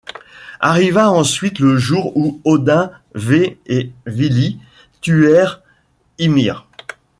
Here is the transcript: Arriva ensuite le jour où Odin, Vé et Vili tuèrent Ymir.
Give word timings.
Arriva 0.59 1.11
ensuite 1.11 1.59
le 1.59 1.77
jour 1.77 2.17
où 2.17 2.41
Odin, 2.43 2.91
Vé 3.13 3.59
et 3.67 3.91
Vili 4.07 4.57
tuèrent 4.99 5.61
Ymir. 6.17 6.65